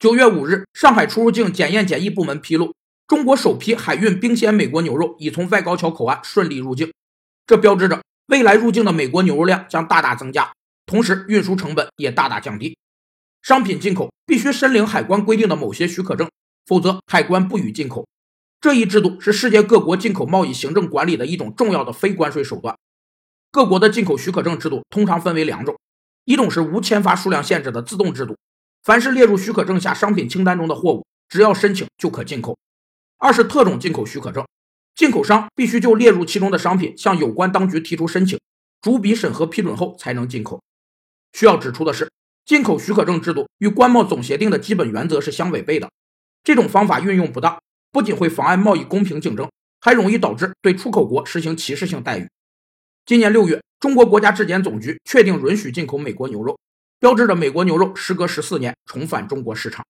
[0.00, 2.74] 九月五日，上海出入境检验检疫部门披露，
[3.06, 6.90] 中国首批海运冰鲜美国牛肉已从外高桥口岸顺利入境，
[7.46, 10.54] 这标志着未来入境的美国牛肉量将大大增加，
[10.86, 12.78] 同时运输成本也大大降低。
[13.42, 16.30] 商品进口必须申领海关规定的某些许可证，
[16.64, 18.08] 否则海关不予进口。
[18.58, 22.74] 这一制度是世界各国进口贸易行政管理的一种重要的非关税手段。
[23.50, 25.78] 各国的进口许可证制度通常分为两种，
[26.24, 28.34] 一种是无签发数量限制的自动制度。
[28.82, 32.56] 凡是列入许可证下商品清单中的货物，只要申请就可进口。
[33.18, 34.46] 二是特种进口许可证，
[34.94, 38.40] 进口商必须就列入其中的商品向有关当局提出申请，
[38.80, 40.62] 逐笔审核批准后才能进口。
[41.34, 42.10] 需要指出的是，
[42.46, 45.90] 进口许可证制度与关贸总协定的基本原则是相违背的。
[46.42, 47.60] 这种方法运用不当，
[47.92, 52.26] 不仅会妨碍贸易公平竞争，还容易导致对出口国实行歧视性待遇。
[53.04, 56.58] 今年六月，中国国家质检总局确定允许进口美国牛肉。
[57.00, 59.86] 标志着美国牛肉时隔十四年重返中国市场。